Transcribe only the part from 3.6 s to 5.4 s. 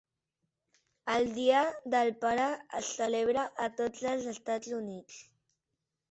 a tots els Estats Units.